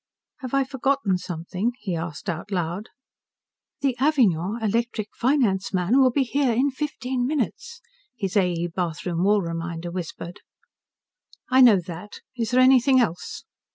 [0.39, 2.89] "Have I forgotten something?" he asked out loud.
[3.81, 7.81] "The Avignon Electric finance man will be here in fifteen minutes,"
[8.17, 8.51] his A.
[8.51, 8.67] E.
[8.67, 10.39] bathroom Wall reminder whispered.
[11.51, 12.21] "I know that.
[12.35, 13.43] Is there anything else?"